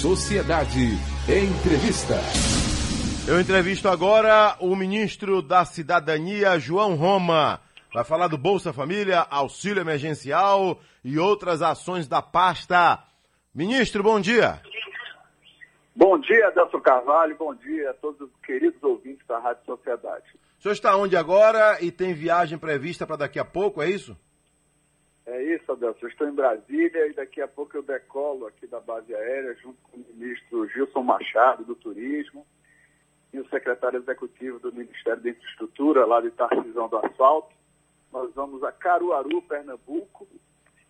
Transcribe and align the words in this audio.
Sociedade. 0.00 0.92
Entrevista. 1.28 2.14
Eu 3.26 3.40
entrevisto 3.40 3.88
agora 3.88 4.56
o 4.60 4.76
ministro 4.76 5.42
da 5.42 5.64
Cidadania, 5.64 6.56
João 6.56 6.94
Roma. 6.94 7.60
Vai 7.92 8.04
falar 8.04 8.28
do 8.28 8.38
Bolsa 8.38 8.72
Família, 8.72 9.26
auxílio 9.28 9.80
emergencial 9.80 10.78
e 11.02 11.18
outras 11.18 11.62
ações 11.62 12.06
da 12.06 12.22
pasta. 12.22 13.02
Ministro, 13.52 14.04
bom 14.04 14.20
dia. 14.20 14.62
Bom 15.96 16.16
dia, 16.20 16.46
Adelson 16.46 16.80
Carvalho. 16.80 17.34
Bom 17.36 17.52
dia 17.56 17.90
a 17.90 17.94
todos 17.94 18.20
os 18.20 18.30
queridos 18.46 18.80
ouvintes 18.84 19.26
da 19.26 19.40
Rádio 19.40 19.64
Sociedade. 19.66 20.26
O 20.60 20.62
senhor 20.62 20.74
está 20.74 20.96
onde 20.96 21.16
agora 21.16 21.78
e 21.80 21.90
tem 21.90 22.14
viagem 22.14 22.56
prevista 22.56 23.04
para 23.04 23.16
daqui 23.16 23.40
a 23.40 23.44
pouco, 23.44 23.82
é 23.82 23.90
isso? 23.90 24.16
É 25.30 25.42
isso, 25.42 25.70
Adelson. 25.70 26.06
Eu 26.06 26.08
estou 26.08 26.26
em 26.26 26.34
Brasília 26.34 27.06
e 27.06 27.12
daqui 27.12 27.42
a 27.42 27.46
pouco 27.46 27.76
eu 27.76 27.82
decolo 27.82 28.46
aqui 28.46 28.66
da 28.66 28.80
base 28.80 29.14
aérea 29.14 29.54
junto 29.56 29.76
com 29.82 29.98
o 29.98 30.04
ministro 30.14 30.66
Gilson 30.68 31.02
Machado, 31.02 31.64
do 31.64 31.74
Turismo, 31.74 32.46
e 33.30 33.38
o 33.38 33.46
secretário 33.50 33.98
executivo 33.98 34.58
do 34.58 34.72
Ministério 34.72 35.22
da 35.22 35.28
Infraestrutura, 35.28 36.06
lá 36.06 36.22
de 36.22 36.30
Tarcisão 36.30 36.88
do 36.88 36.96
Asfalto. 36.96 37.54
Nós 38.10 38.32
vamos 38.34 38.64
a 38.64 38.72
Caruaru, 38.72 39.42
Pernambuco, 39.42 40.26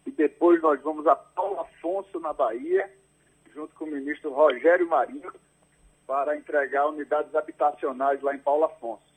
e 0.07 0.11
depois 0.13 0.63
nós 0.63 0.81
vamos 0.83 1.05
a 1.09 1.17
Paulo 1.17 1.59
Afonso, 1.59 2.21
na 2.21 2.33
Bahia, 2.33 2.89
junto 3.53 3.75
com 3.75 3.87
o 3.87 3.91
ministro 3.91 4.31
Rogério 4.31 4.89
Marinho, 4.89 5.33
para 6.07 6.37
entregar 6.37 6.87
unidades 6.87 7.35
habitacionais 7.35 8.23
lá 8.23 8.37
em 8.37 8.39
Paulo 8.39 8.67
Afonso. 8.67 9.08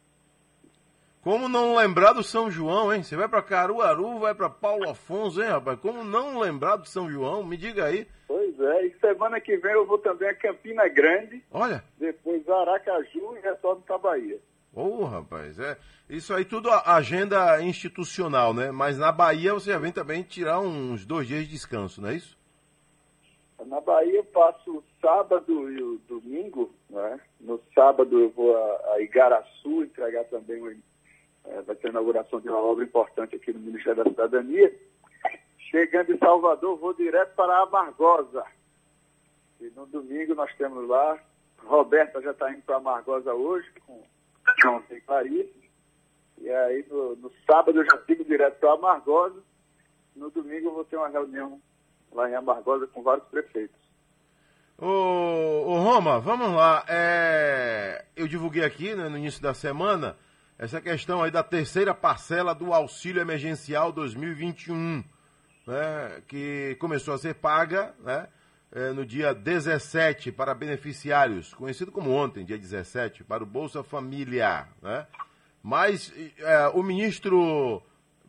Como 1.24 1.48
não 1.48 1.76
lembrar 1.76 2.14
do 2.14 2.24
São 2.24 2.50
João, 2.50 2.92
hein? 2.92 3.04
Você 3.04 3.16
vai 3.16 3.30
para 3.30 3.44
Caruaru, 3.44 4.18
vai 4.18 4.34
para 4.34 4.50
Paulo 4.50 4.90
Afonso, 4.90 5.40
hein, 5.42 5.50
rapaz? 5.50 5.80
Como 5.80 6.04
não 6.04 6.40
lembrar 6.40 6.78
do 6.78 6.88
São 6.88 7.12
João? 7.12 7.44
Me 7.44 7.56
diga 7.58 7.86
aí. 7.86 8.08
Pois 8.28 8.60
é, 8.60 8.88
e 8.88 9.00
semana 9.00 9.40
que 9.40 9.56
vem 9.58 9.74
eu 9.74 9.86
vou 9.86 10.00
também 10.00 10.28
a 10.28 10.34
Campina 10.34 10.88
Grande. 10.88 11.44
Olha. 11.52 11.84
Depois 12.00 12.48
Aracaju 12.50 13.38
e 13.38 13.40
retorno 13.40 13.84
para 13.84 14.00
Bahia. 14.00 14.40
Ô, 14.74 14.82
oh, 14.82 15.05
rapaz, 15.05 15.60
é. 15.60 15.78
Isso 16.10 16.34
aí 16.34 16.44
tudo 16.44 16.72
agenda 16.72 17.62
institucional, 17.62 18.52
né? 18.54 18.72
Mas 18.72 18.98
na 18.98 19.12
Bahia 19.12 19.54
você 19.54 19.72
já 19.72 19.78
vem 19.78 19.91
também 19.91 20.24
tirar 20.24 20.60
uns 20.60 21.06
dois 21.06 21.28
dias 21.28 21.41
de 21.41 21.52
descanso, 21.52 22.02
não 22.02 22.10
é 22.10 22.16
isso? 22.16 22.35
Na 23.68 23.80
Bahia 23.80 24.18
eu 24.18 24.24
passo 24.24 24.84
sábado 25.00 25.72
e 25.72 25.84
o 25.84 26.00
domingo, 26.08 26.74
né? 26.90 27.20
No 27.40 27.62
sábado 27.76 28.20
eu 28.20 28.32
vou 28.32 28.58
a, 28.58 28.94
a 28.94 29.02
Igaraçu 29.02 29.84
entregar 29.84 30.24
também 30.26 30.60
uma 30.60 30.72
é, 31.52 31.62
vai 31.62 31.76
ter 31.76 31.88
a 31.88 31.91
inauguração 31.91 32.40
de 32.40 32.48
uma 32.48 32.60
obra 32.60 32.84
importante 32.84 33.35
aqui 33.35 33.52
no 33.52 33.60
Ministério 33.60 34.04
da 34.04 34.10
Cidadania. 34.10 34.74
Chegando 35.70 36.13
em 36.13 36.18
Salvador, 36.18 36.77
vou 36.77 36.94
direto 36.94 37.35
para 37.35 37.62
Amargosa. 37.62 38.44
E 39.60 39.70
no 39.76 39.85
domingo 39.85 40.34
nós 40.34 40.54
temos 40.55 40.88
lá, 40.88 41.20
Roberta 41.57 42.22
já 42.22 42.32
está 42.32 42.52
indo 42.52 42.62
para 42.62 42.77
Amargosa 42.77 43.34
hoje, 43.34 43.68
com 43.85 44.02
João 44.62 44.84
e 44.90 45.02
Clarice. 45.02 45.70
E 46.38 46.49
aí 46.49 46.85
no, 46.90 47.16
no, 47.18 47.32
sábado 47.46 47.79
eu 47.79 47.85
já 47.85 48.02
sigo 48.05 48.24
direto 48.24 48.60
para 48.60 48.74
Amargosa. 48.74 49.41
No 50.16 50.29
domingo 50.32 50.70
eu 50.70 50.74
vou 50.74 50.85
ter 50.85 50.98
uma 50.98 51.10
reunião 51.10 51.62
lá 52.12 52.29
em 52.29 52.35
Amargosa 52.35 52.88
com 52.88 53.04
vários 53.04 53.27
prefeitos. 53.27 53.79
Ô, 54.77 54.88
ô 54.88 55.77
Roma, 55.79 56.20
vamos 56.20 56.52
lá. 56.54 56.84
É, 56.90 58.05
eu 58.16 58.27
divulguei 58.27 58.63
aqui 58.63 58.96
né, 58.96 59.07
no 59.10 59.18
início 59.18 59.41
da 59.41 59.54
semana 59.54 60.18
essa 60.62 60.79
questão 60.79 61.23
aí 61.23 61.31
da 61.31 61.41
terceira 61.41 61.91
parcela 61.91 62.54
do 62.54 62.71
auxílio 62.71 63.20
emergencial 63.20 63.91
2021, 63.91 65.03
né, 65.66 66.22
que 66.28 66.78
começou 66.79 67.16
a 67.16 67.17
ser 67.17 67.34
paga 67.34 67.95
né, 68.00 68.28
é, 68.72 68.91
no 68.91 69.03
dia 69.03 69.34
17 69.34 70.31
para 70.31 70.53
beneficiários, 70.53 71.51
conhecido 71.51 71.91
como 71.91 72.12
ontem, 72.12 72.45
dia 72.45 72.59
17, 72.59 73.23
para 73.23 73.41
o 73.41 73.47
Bolsa 73.47 73.84
Família. 73.84 74.67
Né? 74.84 75.07
Mas 75.63 76.13
é, 76.38 76.67
o 76.67 76.84
ministro 76.84 77.81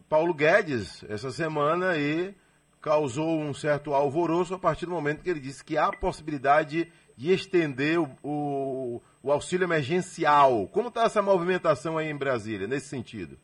Paulo 0.09 0.33
Guedes, 0.33 1.05
essa 1.11 1.31
semana, 1.31 1.91
aí, 1.91 2.35
causou 2.81 3.43
um 3.43 3.53
certo 3.53 3.93
alvoroço 3.93 4.55
a 4.55 4.59
partir 4.59 4.87
do 4.87 4.93
momento 4.93 5.23
que 5.23 5.29
ele 5.29 5.39
disse 5.39 5.63
que 5.63 5.77
há 5.77 5.93
possibilidade 5.93 6.91
de 7.17 7.33
estender 7.33 7.99
o, 7.99 8.09
o 8.23 9.03
o 9.23 9.31
auxílio 9.31 9.65
emergencial. 9.65 10.67
Como 10.69 10.89
está 10.89 11.05
essa 11.05 11.23
movimentação 11.23 11.97
aí 11.97 12.09
em 12.09 12.17
Brasília, 12.17 12.67
nesse 12.67 12.89
sentido? 12.89 13.39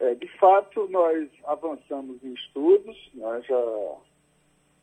É, 0.00 0.14
de 0.14 0.28
fato, 0.38 0.88
nós 0.88 1.28
avançamos 1.46 2.22
em 2.24 2.32
estudos, 2.32 2.96
nós 3.14 3.44
já, 3.44 3.56
o 3.56 4.00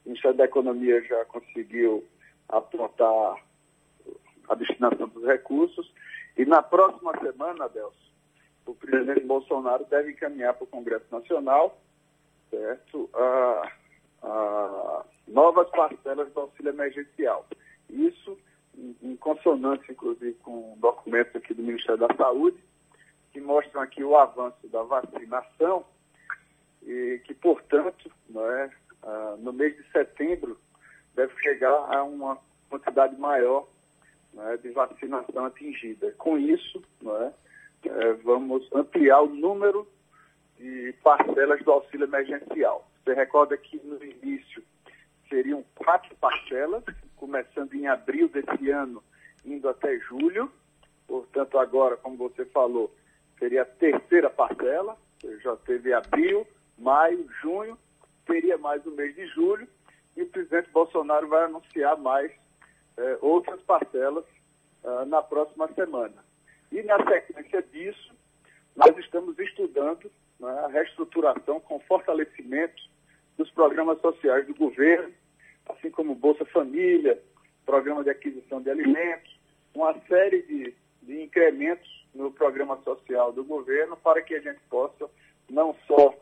Ministério 0.05 0.37
da 0.37 0.45
Economia 0.45 1.01
já 1.03 1.25
conseguiu 1.25 2.03
apontar 2.49 3.35
a 4.49 4.55
destinação 4.55 5.07
dos 5.07 5.23
recursos, 5.25 5.91
e 6.37 6.45
na 6.45 6.61
próxima 6.61 7.17
semana, 7.19 7.65
Adelson, 7.65 7.93
o 8.65 8.73
presidente 8.73 9.25
Bolsonaro 9.25 9.85
deve 9.85 10.11
encaminhar 10.11 10.53
para 10.53 10.63
o 10.63 10.67
Congresso 10.67 11.05
Nacional 11.11 11.77
certo, 12.49 13.09
a, 13.13 13.71
a 14.23 15.05
novas 15.27 15.69
parcelas 15.71 16.31
do 16.33 16.39
auxílio 16.39 16.71
emergencial. 16.71 17.45
Isso 17.93 18.37
em 19.01 19.15
consonância, 19.17 19.91
inclusive, 19.91 20.33
com 20.43 20.75
documentos 20.79 21.35
aqui 21.35 21.53
do 21.53 21.63
Ministério 21.63 22.07
da 22.07 22.15
Saúde, 22.15 22.57
que 23.31 23.39
mostram 23.39 23.81
aqui 23.81 24.03
o 24.03 24.17
avanço 24.17 24.67
da 24.67 24.83
vacinação 24.83 25.85
e 26.81 27.21
que, 27.23 27.33
portanto, 27.33 28.11
é, 28.35 28.69
no 29.39 29.53
mês 29.53 29.75
de 29.75 29.83
setembro, 29.91 30.57
deve 31.15 31.33
chegar 31.41 31.71
a 31.71 32.03
uma 32.03 32.37
quantidade 32.69 33.15
maior 33.19 33.67
é, 34.37 34.57
de 34.57 34.69
vacinação 34.71 35.45
atingida. 35.45 36.11
Com 36.13 36.37
isso, 36.37 36.81
é, 37.05 37.33
é, 37.85 38.13
vamos 38.23 38.67
ampliar 38.73 39.21
o 39.21 39.29
número 39.29 39.87
de 40.57 40.93
parcelas 41.03 41.63
do 41.63 41.71
auxílio 41.71 42.05
emergencial. 42.05 42.87
Você 43.03 43.13
recorda 43.13 43.57
que 43.57 43.77
no 43.83 44.03
início 44.03 44.63
seriam 45.33 45.65
quatro 45.73 46.15
parcelas, 46.17 46.83
começando 47.15 47.73
em 47.73 47.87
abril 47.87 48.29
desse 48.29 48.69
ano, 48.69 49.03
indo 49.43 49.67
até 49.67 49.97
julho. 49.97 50.51
Portanto, 51.07 51.57
agora, 51.57 51.97
como 51.97 52.17
você 52.17 52.45
falou, 52.45 52.93
seria 53.39 53.63
a 53.63 53.65
terceira 53.65 54.29
parcela, 54.29 54.95
já 55.41 55.55
teve 55.57 55.91
abril, 55.91 56.45
maio, 56.77 57.27
junho, 57.41 57.77
teria 58.27 58.59
mais 58.59 58.85
o 58.85 58.91
mês 58.91 59.15
de 59.15 59.25
julho, 59.25 59.67
e 60.15 60.21
o 60.21 60.29
presidente 60.29 60.69
Bolsonaro 60.69 61.27
vai 61.27 61.45
anunciar 61.45 61.97
mais 61.97 62.31
eh, 62.97 63.17
outras 63.19 63.59
parcelas 63.61 64.25
ah, 64.83 65.05
na 65.05 65.23
próxima 65.23 65.67
semana. 65.73 66.23
E 66.71 66.83
na 66.83 66.97
sequência 67.03 67.63
disso, 67.63 68.13
nós 68.75 68.95
estamos 68.99 69.37
estudando 69.39 70.11
né, 70.39 70.49
a 70.65 70.67
reestruturação 70.67 71.59
com 71.61 71.79
fortalecimento 71.79 72.83
dos 73.35 73.49
programas 73.51 73.99
sociais 73.99 74.45
do 74.45 74.53
governo, 74.53 75.11
assim 75.69 75.89
como 75.89 76.15
Bolsa 76.15 76.45
Família, 76.45 77.21
Programa 77.65 78.03
de 78.03 78.09
Aquisição 78.09 78.61
de 78.61 78.69
Alimentos, 78.69 79.31
uma 79.73 79.93
série 80.07 80.41
de, 80.43 80.73
de 81.01 81.23
incrementos 81.23 81.89
no 82.13 82.31
programa 82.31 82.77
social 82.83 83.31
do 83.31 83.43
governo 83.43 83.97
para 83.97 84.21
que 84.21 84.35
a 84.35 84.39
gente 84.39 84.59
possa 84.69 85.09
não 85.49 85.75
só 85.87 86.13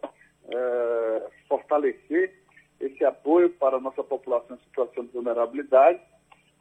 é, 0.50 1.30
fortalecer 1.48 2.34
esse 2.80 3.04
apoio 3.06 3.50
para 3.50 3.78
a 3.78 3.80
nossa 3.80 4.04
população 4.04 4.56
em 4.56 4.64
situação 4.64 5.06
de 5.06 5.12
vulnerabilidade, 5.12 6.00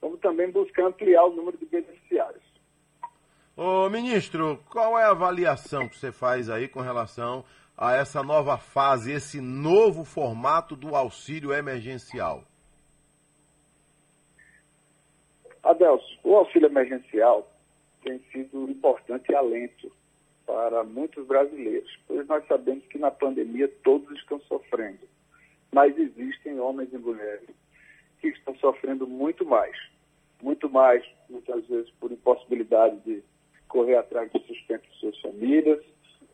como 0.01 0.17
também 0.19 0.51
buscar 0.51 0.87
ampliar 0.87 1.25
o 1.25 1.35
número 1.35 1.57
de 1.57 1.67
beneficiários. 1.67 2.43
Ô 3.57 3.89
ministro, 3.91 4.59
qual 4.71 4.99
é 4.99 5.05
a 5.05 5.11
avaliação 5.11 5.89
que 5.89 5.97
você 5.97 6.11
faz 6.11 6.49
aí 6.49 6.69
com 6.69 6.81
relação 6.81 7.45
a 7.77 7.95
essa 7.95 8.23
nova 8.23 8.59
fase, 8.59 9.13
esse 9.13 9.41
novo 9.41 10.05
formato 10.05 10.77
do 10.77 10.95
auxílio 10.95 11.53
emergencial? 11.53 12.45
Adelso, 15.71 16.19
o 16.25 16.35
auxílio 16.35 16.67
emergencial 16.67 17.49
tem 18.03 18.19
sido 18.33 18.65
um 18.65 18.71
importante 18.71 19.33
alento 19.33 19.93
para 20.45 20.83
muitos 20.83 21.25
brasileiros, 21.27 21.97
pois 22.09 22.27
nós 22.27 22.45
sabemos 22.49 22.85
que 22.87 22.99
na 22.99 23.11
pandemia 23.11 23.69
todos 23.85 24.11
estão 24.19 24.41
sofrendo, 24.41 25.07
mas 25.71 25.97
existem 25.97 26.59
homens 26.59 26.93
e 26.93 26.99
mulheres 26.99 27.49
que 28.19 28.29
estão 28.29 28.57
sofrendo 28.57 29.07
muito 29.07 29.47
mais, 29.47 29.77
muito 30.43 30.69
mais, 30.69 31.05
muitas 31.29 31.65
vezes 31.67 31.89
por 32.01 32.11
impossibilidade 32.11 32.97
de 33.07 33.23
correr 33.69 33.95
atrás 33.95 34.29
do 34.33 34.41
sustento 34.41 34.83
de 34.91 34.97
suas 34.97 35.21
famílias, 35.21 35.81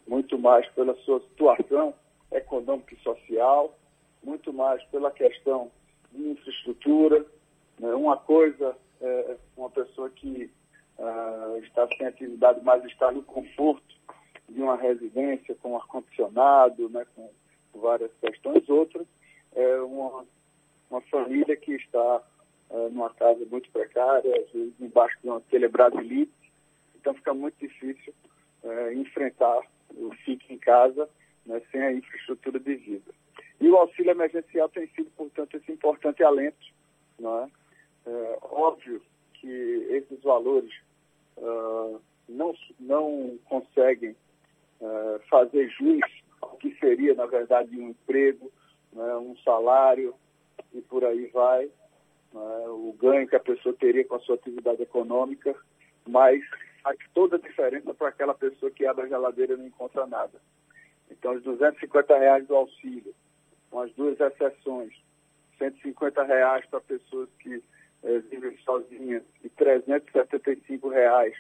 muito 0.09 0.39
mais 0.39 0.67
pela 0.71 0.95
sua 1.03 1.21
situação 1.21 1.93
econômica 2.33 2.95
e 2.95 3.03
social, 3.03 3.77
muito 4.23 4.51
mais 4.51 4.83
pela 4.85 5.11
questão 5.11 5.71
de 6.11 6.31
infraestrutura. 6.31 7.27
Né? 7.79 7.93
Uma 7.95 8.17
coisa 8.17 8.75
é, 9.07 9.37
uma 9.57 9.71
pessoa 9.71 10.11
que 10.11 10.51
uh, 10.99 11.59
está 11.59 11.87
sem 11.97 12.07
atividade, 12.07 12.61
mas 12.63 12.85
está 12.85 13.11
no 13.13 13.23
conforto 13.23 13.95
de 14.49 14.61
uma 14.61 14.77
residência 14.77 15.55
com 15.57 15.77
ar-condicionado, 15.77 16.89
né, 16.89 17.07
com 17.15 17.31
várias 17.75 18.11
questões. 18.21 18.69
Outra 18.69 19.05
é 19.55 19.77
uma, 19.81 20.25
uma 20.91 21.01
família 21.03 21.57
que 21.57 21.73
está 21.73 22.23
uh, 22.71 22.89
numa 22.91 23.11
casa 23.11 23.45
muito 23.51 23.71
precária, 23.71 24.37
às 24.37 24.51
vezes 24.51 24.75
embaixo 24.81 25.17
de 25.23 25.29
uma 25.29 25.41
telebrasilite, 25.43 26.33
então 26.95 27.15
fica 27.15 27.35
muito 27.35 27.57
difícil 27.61 28.13
é, 28.65 28.95
enfrentar 28.95 29.61
o 29.95 30.11
fique 30.25 30.53
em 30.53 30.59
casa 30.59 31.09
né, 31.47 31.63
sem 31.71 31.81
a 31.81 31.93
infraestrutura 31.93 32.59
de 32.59 32.75
vida. 32.75 33.13
E 33.61 33.69
o 33.69 33.77
auxílio 33.77 34.11
emergencial 34.11 34.69
tem 34.69 34.89
sido, 34.89 35.11
portanto, 35.17 35.57
esse 35.57 35.71
importante 35.71 36.23
alento. 36.23 36.67
Não 37.19 37.45
é? 37.45 37.51
É 38.07 38.39
óbvio 38.43 39.03
que 39.35 39.49
esses 39.91 40.23
valores 40.23 40.73
uh, 41.37 42.01
não, 42.29 42.55
não 42.79 43.39
conseguem 43.45 44.17
uh, 44.81 45.21
fazer 45.29 45.69
jus 45.71 46.01
ao 46.41 46.57
que 46.57 46.75
seria, 46.79 47.15
na 47.15 47.27
verdade, 47.27 47.79
um 47.79 47.91
emprego, 47.91 48.51
né, 48.93 49.17
um 49.17 49.37
salário 49.39 50.15
e 50.73 50.81
por 50.81 51.05
aí 51.05 51.27
vai, 51.27 51.67
né, 52.33 52.69
o 52.69 52.95
ganho 52.99 53.29
que 53.29 53.37
a 53.37 53.41
pessoa 53.41 53.75
teria 53.75 54.05
com 54.05 54.17
a 54.17 54.21
sua 54.21 54.37
atividade 54.37 54.83
econômica, 54.83 55.55
mas 56.07 56.43
faz 56.83 56.99
toda 57.13 57.37
a 57.37 57.41
diferença 57.41 57.93
para 57.95 58.09
aquela 58.09 58.35
pessoa 58.35 58.71
que 58.71 58.87
abre 58.87 59.07
a 59.07 59.09
geladeira 59.09 59.55
e 59.55 59.57
não 59.57 59.67
encontra 59.67 60.07
nada. 60.07 60.41
Então, 61.11 61.35
os 61.35 61.43
250 61.43 62.19
reais 62.19 62.47
do 62.47 62.55
auxílio, 62.55 63.15
com 63.71 63.81
as 63.81 63.93
duas 63.95 64.19
exceções, 64.21 64.93
150 65.59 66.23
reais 66.23 66.65
para 66.67 66.81
pessoas 66.81 67.29
que 67.41 67.63
eh, 68.07 68.21
vivem 68.31 68.57
sozinhas 68.59 69.25
e 69.43 69.49
375 69.49 70.89
reais 70.89 71.35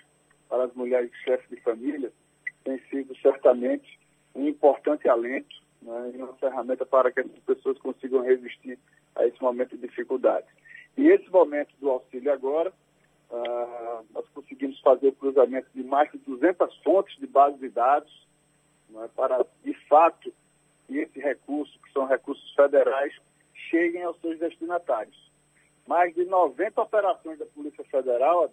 para 0.49 0.65
as 0.65 0.75
mulheres 0.75 1.11
chefes 1.25 1.49
de 1.49 1.61
família, 1.61 2.13
tem 2.65 2.81
sido 2.91 3.17
certamente 3.19 3.99
um 4.35 4.49
importante 4.49 5.09
alento 5.09 5.57
né, 5.81 6.13
e 6.15 6.17
uma 6.17 6.35
ferramenta 6.35 6.85
para 6.85 7.13
que 7.13 7.21
essas 7.21 7.39
pessoas 7.41 7.79
consigam 7.79 8.23
resistir 8.23 8.79
a 9.15 9.25
esse 9.27 9.41
momento 9.41 9.77
de 9.77 9.87
dificuldade. 9.87 10.47
E 10.97 11.09
esse 11.09 11.31
momento 11.31 11.73
do 11.81 11.91
auxílio 11.91 12.33
agora, 12.33 12.73
ah, 13.31 14.03
nós 14.13 14.29
conseguimos 14.35 14.81
fazer 14.81 15.09
o 15.09 15.13
cruzamento 15.13 15.69
de 15.75 15.85
mais 15.85 16.11
de 16.11 16.19
200 16.19 16.77
fontes 16.79 17.17
de 17.19 17.27
base 17.27 17.59
de 17.59 17.69
dados 17.69 18.27
né, 18.91 19.09
para, 19.15 19.45
de 19.65 19.75
fato, 19.89 20.33
que 20.87 20.99
esse 20.99 21.21
recurso, 21.21 21.79
que 21.81 21.93
são 21.93 22.07
recursos 22.07 22.53
federais, 22.55 23.15
cheguem 23.71 24.03
aos 24.03 24.21
seus 24.21 24.39
destinatários. 24.39 25.27
Mais 25.87 26.15
de 26.15 26.25
90 26.25 26.81
operações 26.81 27.38
da 27.38 27.47
Polícia 27.47 27.85
Federal, 27.85 28.50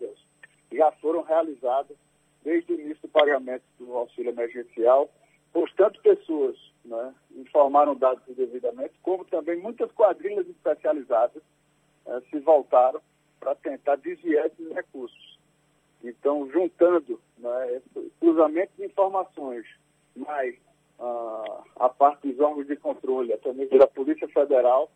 já 0.72 0.92
foram 0.94 1.24
realizadas 1.24 1.98
desde 2.44 2.74
o 2.74 2.80
início 2.80 3.02
do 3.04 3.08
pagamento 3.08 3.64
do 3.80 3.96
auxílio 3.96 4.32
emergencial, 4.32 5.10
pois 5.52 5.72
tanto 5.74 6.02
pessoas 6.02 6.58
né, 6.84 7.14
informaram 7.36 7.96
dados 7.96 8.24
devidamente, 8.36 8.94
como 9.02 9.24
também 9.26 9.58
muitas 9.58 9.92
quadrilhas 9.92 10.48
especializadas 10.48 11.42
eh, 12.06 12.22
se 12.30 12.40
voltaram 12.40 13.02
para 13.40 13.56
tentar 13.56 13.96
desviar 13.98 14.48
esses 14.48 14.74
recursos. 14.74 15.40
Então, 16.04 16.50
juntando 16.52 17.20
né, 17.38 17.78
esse 17.78 18.12
cruzamento 18.20 18.72
de 18.78 18.86
informações, 18.86 19.66
mais 20.16 20.56
uh, 21.00 21.64
a 21.78 21.90
parte 21.90 22.28
dos 22.28 22.40
órgãos 22.40 22.68
de 22.68 22.76
controle, 22.76 23.34
até 23.34 23.54
mesmo 23.54 23.78
da 23.80 23.88
Polícia 23.88 24.28
Federal, 24.28 24.90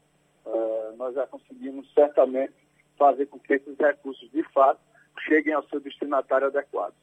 uh, 0.47 0.95
nós 0.97 1.13
já 1.15 1.27
conseguimos 1.27 1.91
certamente 1.93 2.53
fazer 2.97 3.27
com 3.27 3.39
que 3.39 3.53
esses 3.53 3.77
recursos, 3.77 4.29
de 4.31 4.43
fato, 4.51 4.79
cheguem 5.27 5.53
ao 5.53 5.67
seu 5.67 5.79
destinatário 5.79 6.47
adequado. 6.47 6.93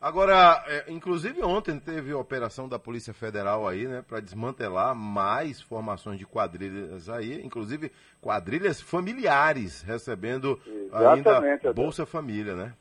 Agora, 0.00 0.64
é, 0.66 0.90
inclusive 0.90 1.42
ontem 1.42 1.78
teve 1.78 2.10
a 2.10 2.16
operação 2.16 2.66
da 2.66 2.78
Polícia 2.78 3.12
Federal 3.12 3.68
aí, 3.68 3.86
né, 3.86 4.02
para 4.06 4.20
desmantelar 4.20 4.94
mais 4.94 5.60
formações 5.60 6.18
de 6.18 6.24
quadrilhas 6.24 7.10
aí, 7.10 7.44
inclusive 7.44 7.92
quadrilhas 8.18 8.80
familiares 8.80 9.82
recebendo 9.82 10.58
Exatamente, 10.66 11.66
ainda 11.66 11.72
Bolsa 11.74 12.06
Família, 12.06 12.56
né? 12.56 12.74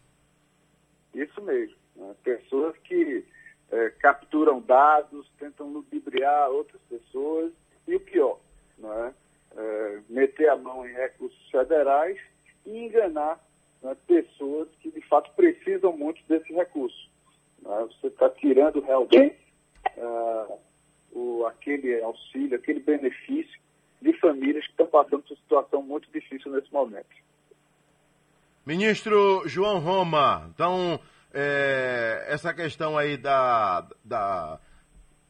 Isso 1.13 1.41
mesmo. 1.41 1.75
Né? 1.97 2.15
Pessoas 2.23 2.77
que 2.85 3.25
é, 3.69 3.89
capturam 3.99 4.61
dados, 4.61 5.29
tentam 5.37 5.67
ludibriar 5.67 6.49
outras 6.49 6.81
pessoas 6.83 7.51
e 7.85 7.97
o 7.97 7.99
pior, 7.99 8.39
né? 8.77 9.13
É, 9.13 9.18
meter 10.09 10.49
a 10.49 10.55
mão 10.55 10.87
em 10.87 10.93
recursos 10.93 11.49
federais 11.49 12.17
e 12.65 12.85
enganar 12.85 13.39
né, 13.81 13.95
pessoas 14.07 14.67
que 14.81 14.91
de 14.91 15.01
fato 15.01 15.31
precisam 15.35 15.95
muito 15.95 16.21
desse 16.27 16.51
recurso. 16.53 17.09
Né? 17.61 17.87
Você 17.89 18.07
está 18.07 18.29
tirando 18.29 18.81
realmente 18.81 19.37
uh, 19.97 20.59
o, 21.11 21.45
aquele 21.45 22.01
auxílio, 22.01 22.55
aquele 22.57 22.79
benefício 22.79 23.59
de 24.01 24.13
famílias 24.19 24.63
que 24.65 24.71
estão 24.71 24.87
passando 24.87 25.23
por 25.23 25.31
uma 25.31 25.37
situação 25.37 25.81
muito 25.81 26.09
difícil 26.11 26.51
nesse 26.51 26.71
momento. 26.71 27.09
Ministro 28.65 29.43
João 29.47 29.79
Roma, 29.79 30.49
então 30.53 30.99
é, 31.33 32.25
essa 32.27 32.53
questão 32.53 32.97
aí 32.97 33.17
da, 33.17 33.87
da, 34.03 34.59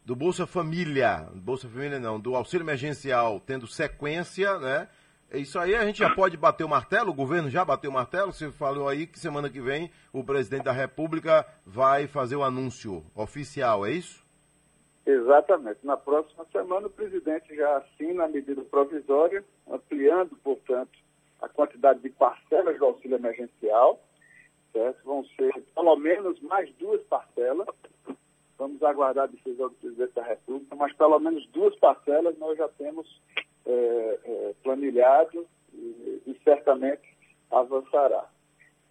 do 0.10 0.16
Bolsa 0.16 0.48
Família, 0.48 1.28
Bolsa 1.36 1.70
Família 1.70 2.00
não, 2.00 2.20
do 2.20 2.36
auxílio 2.36 2.64
emergencial 2.64 3.40
tendo 3.40 3.68
sequência, 3.68 4.58
né? 4.58 4.90
Isso 5.32 5.60
aí 5.60 5.76
a 5.76 5.86
gente 5.86 6.00
já 6.00 6.10
pode 6.10 6.36
bater 6.36 6.64
o 6.64 6.68
martelo, 6.68 7.12
o 7.12 7.14
governo 7.14 7.48
já 7.48 7.64
bateu 7.64 7.92
o 7.92 7.94
martelo, 7.94 8.34
você 8.34 8.50
falou 8.50 8.90
aí 8.90 9.06
que 9.06 9.20
semana 9.20 9.52
que 9.52 9.62
vem 9.62 9.92
o 10.12 10.24
presidente 10.24 10.64
da 10.64 10.72
República 10.72 11.46
vai 11.64 12.08
fazer 12.08 12.36
o 12.36 12.44
anúncio 12.44 13.06
oficial, 13.14 13.86
é 13.86 13.92
isso? 13.92 14.26
Exatamente. 15.06 15.86
Na 15.86 15.96
próxima 15.96 16.44
semana 16.52 16.88
o 16.88 16.90
presidente 16.90 17.56
já 17.56 17.78
assina 17.78 18.26
a 18.26 18.28
medida 18.28 18.64
provisória, 18.64 19.46
ampliando, 19.70 20.36
portanto, 20.44 20.98
a 21.40 21.48
quantidade 21.48 22.00
de 22.00 22.10
parcelas 22.10 22.80
do 22.80 22.86
auxílio 22.86 23.18
emergencial. 23.18 24.02
Certo? 24.74 25.04
Vão 25.06 25.24
ser 25.36 25.54
pelo 25.76 25.96
menos 25.98 26.42
mais 26.42 26.68
duas 26.80 27.00
parcelas. 27.04 27.68
Vamos 28.60 28.84
aguardar 28.84 29.24
a 29.24 29.28
decisão 29.28 29.70
do 29.70 29.76
presidente 29.76 30.14
da 30.14 30.24
República, 30.24 30.76
mas 30.76 30.94
pelo 30.94 31.18
menos 31.18 31.48
duas 31.48 31.74
parcelas 31.78 32.38
nós 32.38 32.58
já 32.58 32.68
temos 32.68 33.22
é, 33.66 34.20
é, 34.26 34.54
planilhado 34.62 35.48
e, 35.74 36.22
e, 36.28 36.38
certamente 36.44 37.02
avançará. 37.50 38.30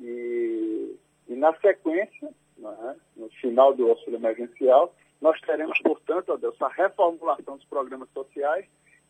E, 0.01 0.97
e 1.29 1.35
na 1.35 1.55
sequência, 1.61 2.33
né, 2.57 2.97
no 3.15 3.29
final 3.29 3.75
do 3.75 3.91
auxílio 3.91 4.17
emergencial, 4.17 4.95
nós 5.21 5.39
teremos, 5.43 5.79
portanto, 5.83 6.33
Adeus, 6.33 6.61
a 6.63 6.69
reformulação 6.69 7.59
dos 7.59 7.67
programas 7.67 8.09
sociais 8.15 8.65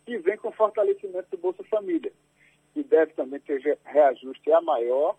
que 0.05 0.19
vem 0.19 0.37
com 0.39 0.51
fortalecimento 0.51 1.29
do 1.31 1.39
Bolsa 1.39 1.63
Família, 1.71 2.13
que 2.75 2.83
deve 2.83 3.13
também 3.13 3.39
ter 3.39 3.79
reajuste 3.85 4.51
a 4.51 4.61
maior, 4.61 5.17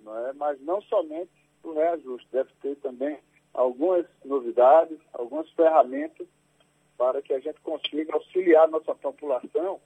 é? 0.00 0.32
mas 0.32 0.60
não 0.62 0.82
somente 0.82 1.30
o 1.62 1.72
reajuste, 1.72 2.26
deve 2.32 2.50
ter 2.60 2.74
também 2.76 3.16
algumas 3.56 4.04
novidades, 4.22 4.98
algumas 5.14 5.50
ferramentas 5.52 6.26
para 6.98 7.22
que 7.22 7.32
a 7.32 7.40
gente 7.40 7.58
consiga 7.62 8.12
auxiliar 8.14 8.68
nossa 8.68 8.94
população, 8.94 9.80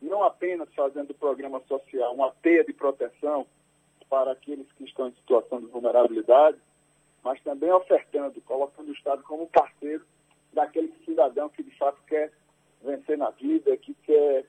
não 0.00 0.22
apenas 0.22 0.72
fazendo 0.74 1.10
o 1.10 1.14
programa 1.14 1.60
social 1.66 2.14
uma 2.14 2.30
teia 2.42 2.64
de 2.64 2.72
proteção 2.72 3.46
para 4.08 4.30
aqueles 4.30 4.70
que 4.72 4.84
estão 4.84 5.08
em 5.08 5.12
situação 5.14 5.60
de 5.60 5.66
vulnerabilidade, 5.66 6.56
mas 7.24 7.42
também 7.42 7.72
ofertando, 7.72 8.40
colocando 8.42 8.88
o 8.88 8.92
Estado 8.92 9.22
como 9.24 9.48
parceiro 9.48 10.04
daquele 10.52 10.92
cidadão 11.04 11.48
que 11.48 11.64
de 11.64 11.76
fato 11.76 12.00
quer 12.06 12.32
vencer 12.82 13.18
na 13.18 13.30
vida, 13.30 13.76
que 13.76 13.94
quer 14.04 14.46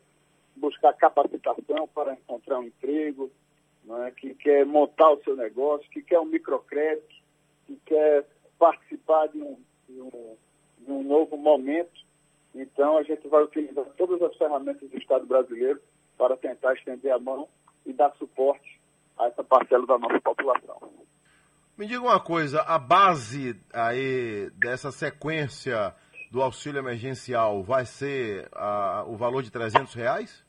buscar 0.56 0.94
capacitação 0.94 1.88
para 1.88 2.14
encontrar 2.14 2.60
um 2.60 2.64
emprego, 2.64 3.32
é? 4.06 4.12
que 4.12 4.36
quer 4.36 4.66
montar 4.66 5.12
o 5.12 5.24
seu 5.24 5.36
negócio, 5.36 5.90
que 5.90 6.04
quer 6.04 6.20
um 6.20 6.26
microcrédito, 6.26 7.16
que 7.66 7.76
quer 7.86 8.26
participar 8.58 9.28
de 9.28 9.42
um, 9.42 9.58
de 9.88 10.02
um, 10.02 10.36
de 10.80 10.92
um 10.92 11.04
novo 11.04 11.38
momento 11.38 12.08
então, 12.58 12.98
a 12.98 13.04
gente 13.04 13.28
vai 13.28 13.44
utilizar 13.44 13.86
todas 13.98 14.20
as 14.22 14.36
ferramentas 14.36 14.90
do 14.90 14.98
Estado 14.98 15.28
brasileiro 15.28 15.80
para 16.18 16.36
tentar 16.36 16.74
estender 16.74 17.12
a 17.14 17.20
mão 17.20 17.48
e 17.86 17.94
dar 17.94 18.12
suporte 18.18 18.82
a 19.18 19.28
essa 19.28 19.44
parcela 19.44 19.86
da 19.86 20.00
nossa 20.00 20.20
população. 20.20 20.92
Me 21.78 21.86
diga 21.86 22.02
uma 22.02 22.20
coisa, 22.20 22.62
a 22.62 22.80
base 22.80 23.56
aí 23.72 24.50
dessa 24.56 24.92
sequência 24.92 25.94
do 26.32 26.42
auxílio 26.42 26.80
emergencial 26.80 27.62
vai 27.62 27.86
ser 27.86 28.48
uh, 28.48 29.08
o 29.08 29.16
valor 29.16 29.44
de 29.44 29.52
300 29.52 29.94
reais? 29.94 30.44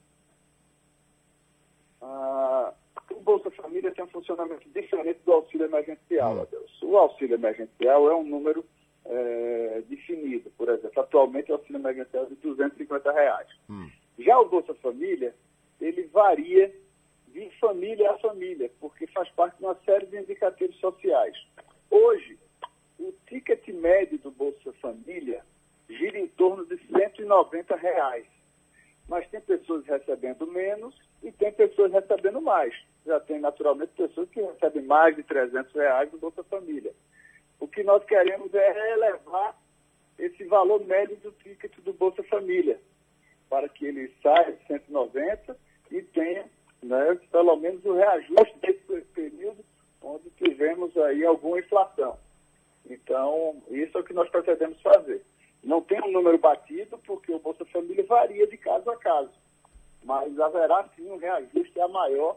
Uh, 2.00 2.72
o 3.10 3.20
Bolsa 3.20 3.50
Família 3.78 3.92
tem 3.92 4.04
um 4.04 4.08
funcionamento 4.08 4.68
diferente 4.70 5.20
do 5.24 5.32
auxílio 5.32 5.66
emergencial, 5.66 6.34
hum. 6.34 6.46
O 6.82 6.96
auxílio 6.96 7.34
emergencial 7.34 8.10
é 8.10 8.16
um 8.16 8.24
número 8.24 8.64
é, 9.04 9.82
definido. 9.88 10.50
Por 10.56 10.68
exemplo, 10.68 11.00
atualmente 11.00 11.50
o 11.50 11.54
auxílio 11.54 11.78
emergencial 11.78 12.24
é 12.24 12.26
de 12.26 12.34
250 12.36 13.12
reais. 13.12 13.48
Hum. 13.70 13.88
Já 14.18 14.38
o 14.40 14.48
Bolsa 14.48 14.74
Família, 14.74 15.34
ele 15.80 16.04
varia 16.12 16.74
de 17.28 17.50
família 17.60 18.10
a 18.10 18.18
família, 18.18 18.70
porque 18.80 19.06
faz 19.08 19.28
parte 19.30 19.58
de 19.58 19.64
uma 19.64 19.76
série 19.84 20.06
de 20.06 20.18
indicativos 20.18 20.76
sociais. 20.80 21.36
Hoje, 21.90 22.36
o 22.98 23.12
ticket 23.28 23.68
médio 23.68 24.18
do 24.18 24.30
Bolsa 24.32 24.72
Família 24.80 25.44
gira 25.88 26.18
em 26.18 26.26
torno 26.26 26.66
de 26.66 26.76
190 26.88 27.76
reais. 27.76 28.26
Mas 29.08 29.28
tem 29.30 29.40
pessoas 29.40 29.86
recebendo 29.86 30.46
menos 30.46 30.94
e 31.22 31.32
tem 31.32 31.50
pessoas 31.52 31.92
recebendo 31.92 32.40
mais. 32.40 32.74
Já 33.06 33.18
tem, 33.20 33.40
naturalmente, 33.40 33.92
pessoas 33.96 34.28
que 34.28 34.40
recebem 34.40 34.82
mais 34.82 35.16
de 35.16 35.22
300 35.22 35.72
reais 35.74 36.10
do 36.10 36.18
Bolsa 36.18 36.44
Família. 36.44 36.92
O 37.58 37.66
que 37.66 37.82
nós 37.82 38.04
queremos 38.04 38.52
é 38.54 38.92
elevar 38.92 39.58
esse 40.18 40.44
valor 40.44 40.84
médio 40.84 41.16
do 41.16 41.32
ticket 41.32 41.72
do 41.78 41.92
Bolsa 41.92 42.22
Família, 42.24 42.78
para 43.48 43.68
que 43.68 43.86
ele 43.86 44.12
saia 44.22 44.52
de 44.52 44.66
190 44.66 45.56
e 45.90 46.02
tenha 46.02 46.44
né, 46.82 47.18
pelo 47.30 47.56
menos 47.56 47.84
o 47.84 47.94
reajuste 47.94 48.58
desse 48.60 49.02
período 49.14 49.64
onde 50.02 50.30
tivemos 50.30 50.96
aí 50.96 51.24
alguma 51.24 51.58
inflação. 51.58 52.18
Então, 52.88 53.62
isso 53.68 53.96
é 53.96 54.00
o 54.00 54.04
que 54.04 54.12
nós 54.12 54.28
pretendemos 54.30 54.80
fazer. 54.80 55.22
Não 55.62 55.80
tem 55.82 56.00
um 56.02 56.12
número 56.12 56.38
batido, 56.38 56.98
porque 56.98 57.32
o 57.32 57.38
Bolsa 57.38 57.64
Família 57.66 58.04
varia 58.06 58.46
de 58.46 58.56
caso 58.56 58.90
a 58.90 58.96
caso. 58.96 59.32
Mas 60.04 60.38
haverá 60.38 60.88
sim 60.94 61.10
um 61.10 61.18
reajuste 61.18 61.80
a 61.80 61.88
maior 61.88 62.36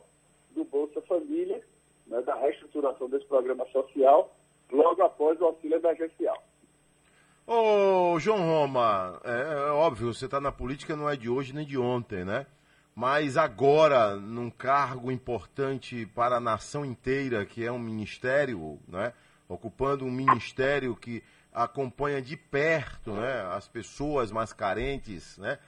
do 0.51 0.63
Bolsa 0.65 1.01
Família, 1.03 1.61
né, 2.07 2.21
da 2.21 2.35
reestruturação 2.35 3.09
desse 3.09 3.25
programa 3.25 3.65
social, 3.67 4.35
logo 4.71 5.01
após 5.03 5.39
o 5.39 5.45
auxílio 5.45 5.77
emergencial. 5.77 6.41
Ô, 7.45 8.19
João 8.19 8.39
Roma, 8.39 9.19
é, 9.23 9.67
é 9.67 9.71
óbvio, 9.71 10.13
você 10.13 10.25
está 10.25 10.39
na 10.39 10.51
política 10.51 10.95
não 10.95 11.09
é 11.09 11.15
de 11.15 11.29
hoje 11.29 11.53
nem 11.53 11.65
de 11.65 11.77
ontem, 11.77 12.23
né? 12.23 12.45
Mas 12.95 13.37
agora, 13.37 14.15
num 14.15 14.49
cargo 14.49 15.11
importante 15.11 16.05
para 16.07 16.37
a 16.37 16.41
nação 16.41 16.85
inteira, 16.85 17.45
que 17.45 17.65
é 17.65 17.71
um 17.71 17.79
ministério, 17.79 18.79
né? 18.87 19.13
ocupando 19.47 20.05
um 20.05 20.11
ministério 20.11 20.95
que 20.95 21.23
acompanha 21.53 22.22
de 22.22 22.38
perto 22.38 23.12
né? 23.13 23.41
as 23.51 23.67
pessoas 23.67 24.31
mais 24.31 24.53
carentes, 24.53 25.38
né? 25.38 25.60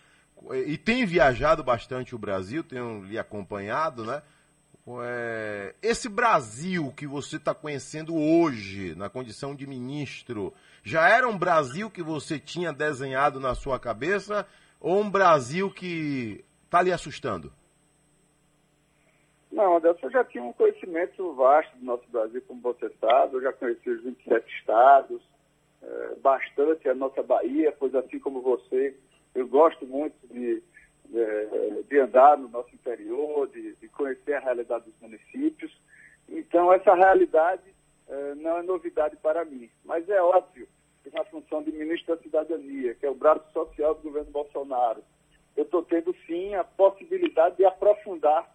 e 0.65 0.77
tem 0.77 1.05
viajado 1.05 1.63
bastante 1.63 2.15
o 2.15 2.19
Brasil, 2.19 2.63
tenho 2.63 3.03
lhe 3.03 3.17
acompanhado, 3.17 4.03
né? 4.03 4.21
É, 5.01 5.73
esse 5.81 6.09
Brasil 6.09 6.91
que 6.97 7.07
você 7.07 7.37
está 7.37 7.53
conhecendo 7.53 8.13
hoje, 8.13 8.93
na 8.95 9.09
condição 9.09 9.55
de 9.55 9.65
ministro, 9.65 10.53
já 10.83 11.07
era 11.07 11.27
um 11.27 11.37
Brasil 11.37 11.89
que 11.89 12.03
você 12.03 12.37
tinha 12.37 12.73
desenhado 12.73 13.39
na 13.39 13.55
sua 13.55 13.79
cabeça 13.79 14.45
ou 14.81 14.99
um 14.99 15.09
Brasil 15.09 15.71
que 15.71 16.43
está 16.65 16.81
lhe 16.81 16.91
assustando? 16.91 17.53
Não, 19.49 19.77
Adelson, 19.77 20.07
eu 20.07 20.11
já 20.11 20.25
tinha 20.25 20.43
um 20.43 20.51
conhecimento 20.51 21.33
vasto 21.35 21.77
do 21.77 21.85
nosso 21.85 22.03
Brasil, 22.09 22.41
como 22.45 22.59
você 22.59 22.91
sabe, 22.99 23.35
eu 23.35 23.41
já 23.41 23.53
conheci 23.53 23.89
os 23.89 24.03
27 24.03 24.53
estados, 24.57 25.21
é, 25.83 26.15
bastante 26.21 26.87
a 26.87 26.95
nossa 26.95 27.21
Bahia, 27.21 27.75
pois 27.77 27.93
assim 27.93 28.19
como 28.19 28.41
você, 28.41 28.95
eu 29.35 29.47
gosto 29.47 29.85
muito 29.85 30.15
de, 30.27 30.63
de, 31.09 31.83
de 31.89 31.99
andar 31.99 32.37
no 32.37 32.47
nosso 32.47 32.73
interior, 32.73 33.47
de, 33.49 33.75
de, 33.75 33.87
conhecer 33.89 34.35
a 34.35 34.39
realidade 34.39 34.85
dos 34.85 34.99
municípios. 35.01 35.75
Então, 36.29 36.71
essa 36.71 36.93
realidade 36.93 37.63
é, 38.07 38.35
não 38.35 38.57
é 38.57 38.63
novidade 38.63 39.17
para 39.17 39.43
mim, 39.43 39.69
mas 39.83 40.07
é 40.09 40.21
óbvio 40.21 40.67
que 41.03 41.13
na 41.13 41.23
função 41.25 41.61
de 41.61 41.71
ministro 41.71 42.15
da 42.15 42.21
Cidadania, 42.21 42.95
que 42.95 43.05
é 43.05 43.09
o 43.09 43.15
braço 43.15 43.51
social 43.51 43.95
do 43.95 44.03
governo 44.03 44.31
Bolsonaro, 44.31 45.03
eu 45.55 45.63
estou 45.63 45.83
tendo 45.83 46.15
sim 46.25 46.55
a 46.55 46.63
possibilidade 46.63 47.57
de 47.57 47.65
aprofundar 47.65 48.49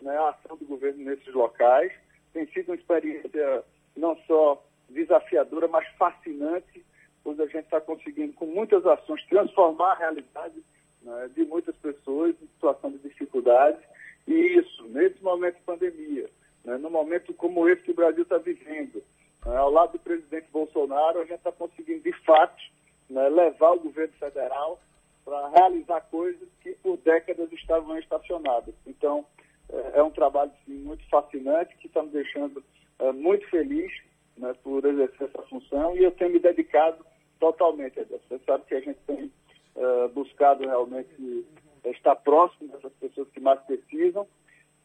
né, 0.00 0.16
a 0.16 0.30
ação 0.30 0.56
do 0.56 0.64
governo 0.64 1.04
nesses 1.04 1.32
locais. 1.34 1.92
Tem 2.32 2.46
sido 2.52 2.68
uma 2.68 2.76
experiência 2.76 3.64
não 3.96 4.16
só 4.26 4.62
desafiadora, 4.88 5.68
mas 5.68 5.86
fascinante, 5.96 6.84
pois 7.22 7.38
a 7.40 7.46
gente 7.46 7.64
está 7.64 7.80
conseguindo, 7.80 8.32
com 8.34 8.46
muitas 8.46 8.84
ações, 8.86 9.24
transformar 9.26 9.92
a 9.92 9.98
realidade 9.98 10.62
né, 11.02 11.30
de 11.34 11.44
muitas 11.44 11.76
pessoas 11.76 12.34
em 12.40 12.46
situação 12.46 12.90
de 12.90 12.98
dificuldade. 12.98 13.78
E 14.26 14.32
isso, 14.32 14.84
nesse 14.88 15.22
momento 15.22 15.56
de 15.56 15.62
pandemia, 15.62 16.30
né, 16.64 16.76
no 16.78 16.90
momento 16.90 17.32
como 17.34 17.68
esse 17.68 17.82
que 17.82 17.90
o 17.90 17.94
Brasil 17.94 18.22
está 18.22 18.38
vivendo, 18.38 19.02
né, 19.44 19.56
ao 19.56 19.70
lado 19.70 19.92
do 19.92 19.98
presidente 19.98 20.48
Bolsonaro, 20.50 21.20
a 21.20 21.24
gente 21.24 21.38
está 21.38 21.52
conseguindo, 21.52 22.00
de 22.00 22.12
fato, 22.24 22.62
né, 23.08 23.28
levar 23.28 23.72
o 23.72 23.80
governo 23.80 24.12
federal 24.14 24.80
para 25.24 25.48
realizar 25.48 26.00
coisas 26.02 26.48
que 26.62 26.72
por 26.82 26.96
décadas 26.98 27.52
estavam 27.52 27.98
estacionadas. 27.98 28.74
Então, 28.86 29.24
é, 29.70 29.98
é 29.98 30.02
um 30.02 30.10
trabalho 30.10 30.50
sim, 30.64 30.78
muito 30.78 31.06
fascinante 31.08 31.76
que 31.76 31.86
está 31.86 32.02
me 32.02 32.08
deixando 32.08 32.64
é, 32.98 33.12
muito 33.12 33.48
feliz 33.48 33.92
né, 34.38 34.54
por 34.62 34.84
exercer 34.84 35.28
essa 35.28 35.42
função 35.42 35.96
e 35.96 36.04
eu 36.04 36.10
tenho 36.12 36.32
me 36.32 36.38
dedicado 36.38 37.04
totalmente 37.38 37.98
a 37.98 38.02
isso. 38.02 38.20
Você 38.28 38.40
sabe 38.44 38.64
que 38.66 38.74
a 38.74 38.80
gente 38.80 38.98
tem 39.06 39.30
é, 39.76 40.08
buscado 40.08 40.64
realmente 40.64 41.46
estar 41.84 42.16
próximo 42.16 42.68
dessas 42.68 42.92
pessoas 42.94 43.28
que 43.30 43.40
mais 43.40 43.60
precisam 43.60 44.26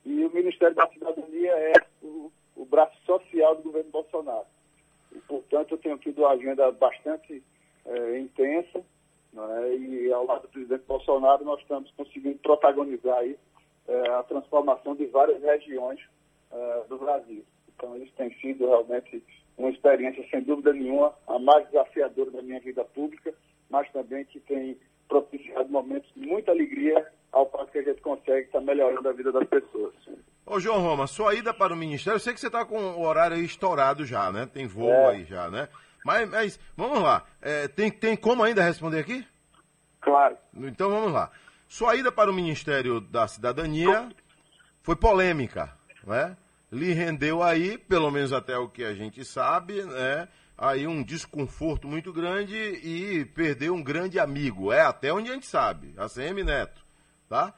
e 0.06 0.26
o 0.26 0.34
Ministério 0.34 0.76
da 0.76 0.88
Cidadania 0.90 1.52
é 1.52 1.74
o, 2.02 2.32
o 2.56 2.66
braço 2.66 2.98
social 3.06 3.56
do 3.56 3.64
governo 3.64 3.92
Bolsonaro. 3.92 4.46
E, 5.12 5.20
portanto, 5.20 5.72
eu 5.72 5.78
tenho 5.78 5.98
tido 5.98 6.20
uma 6.20 6.32
agenda 6.32 6.72
bastante 6.72 7.42
é, 7.86 8.20
intensa 8.20 8.84
né? 9.34 9.76
E 9.76 10.14
ao 10.14 10.26
lado 10.26 10.44
do 10.44 10.48
presidente 10.50 10.84
Bolsonaro, 10.88 11.44
nós 11.44 11.60
estamos 11.62 11.92
conseguindo 11.92 12.38
protagonizar 12.40 13.18
aí, 13.18 13.38
é, 13.88 14.10
a 14.12 14.24
transformação 14.24 14.96
de 14.96 15.06
várias 15.08 15.42
regiões 15.42 16.00
do 16.88 17.00
Brasil. 17.00 17.44
Então, 17.76 17.98
isso 17.98 18.14
tem 18.16 18.32
sido 18.40 18.68
realmente 18.68 19.24
uma 19.58 19.70
experiência, 19.70 20.26
sem 20.30 20.42
dúvida 20.42 20.74
nenhuma, 20.74 21.14
a 21.28 21.40
mais 21.40 21.66
desafiadora 21.68 22.32
da 22.32 22.42
minha 22.42 22.60
vida 22.60 22.84
pública, 22.84 23.34
mas 23.70 23.90
também 23.92 24.26
que 24.26 24.40
tem 24.40 24.78
propiciado 25.08 25.70
momentos 25.70 26.10
de 26.16 26.26
muita 26.26 26.52
alegria 26.52 27.06
ao 27.32 27.46
passo 27.46 27.72
que 27.72 27.80
a 27.80 27.84
gente 27.84 28.02
consegue 28.02 28.46
estar 28.46 28.62
melhorando 28.62 29.08
a 29.08 29.14
vida 29.14 29.32
das 29.32 29.48
pessoas. 29.48 29.94
Ô 30.46 30.60
João 30.60 30.80
Roma, 30.80 31.08
sua 31.08 31.34
ida 31.36 31.54
para 31.54 31.74
o 31.74 31.78
Ministério, 31.78 32.16
eu 32.18 32.20
sei 32.20 32.34
que 32.34 32.40
você 32.40 32.48
está 32.48 32.66
com 32.66 32.78
o 32.78 33.06
horário 33.06 33.38
aí 33.38 33.44
estourado 33.44 34.06
já, 34.06 34.32
né? 34.32 34.46
Tem 34.46 34.68
voo 34.68 34.90
é. 34.90 35.12
aí 35.12 35.24
já, 35.24 35.50
né? 35.50 35.70
Mas, 36.06 36.30
mas 36.30 36.60
vamos 36.76 37.02
lá. 37.02 37.26
É, 37.42 37.68
tem, 37.68 37.90
tem 37.90 38.16
como 38.16 38.44
ainda 38.44 38.62
responder 38.62 39.00
aqui? 39.00 39.26
Claro. 40.02 40.38
Então 40.54 40.90
vamos 40.90 41.14
lá. 41.14 41.32
Sua 41.68 41.96
ida 41.96 42.12
para 42.12 42.30
o 42.30 42.34
Ministério 42.34 43.00
da 43.00 43.28
Cidadania 43.28 44.10
foi 44.82 44.96
polêmica, 44.96 45.74
né? 46.06 46.36
Lhe 46.74 46.92
rendeu 46.92 47.42
aí, 47.42 47.78
pelo 47.78 48.12
menos 48.12 48.34
até 48.34 48.58
o 48.58 48.68
que 48.68 48.84
a 48.84 48.94
gente 48.94 49.24
sabe, 49.24 49.84
né? 49.84 50.28
Aí 50.58 50.86
um 50.86 51.04
desconforto 51.04 51.88
muito 51.88 52.12
grande 52.12 52.56
e 52.56 53.26
perdeu 53.26 53.74
um 53.74 53.84
grande 53.84 54.20
amigo. 54.20 54.72
É 54.72 54.82
até 54.82 55.14
onde 55.14 55.30
a 55.30 55.34
gente 55.34 55.48
sabe, 55.48 55.94
a 55.98 56.10
CM 56.10 56.44
Neto, 56.44 56.84
tá? 57.30 57.54